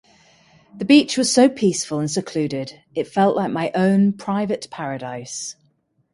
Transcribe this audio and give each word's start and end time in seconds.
The 0.75 0.83
beach 0.83 1.15
was 1.15 1.31
so 1.31 1.47
peaceful 1.47 1.99
and 1.99 2.09
secluded, 2.09 2.73
it 2.95 3.07
felt 3.07 3.35
like 3.35 3.51
my 3.51 3.71
own 3.75 4.13
private 4.13 4.67
paradise. 4.71 5.55